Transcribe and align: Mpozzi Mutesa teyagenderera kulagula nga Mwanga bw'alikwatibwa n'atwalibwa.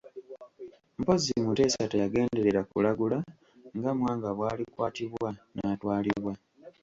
Mpozzi 0.99 1.31
Mutesa 1.45 1.83
teyagenderera 1.91 2.61
kulagula 2.71 3.17
nga 3.77 3.91
Mwanga 3.97 4.29
bw'alikwatibwa 4.37 5.29
n'atwalibwa. 5.57 6.31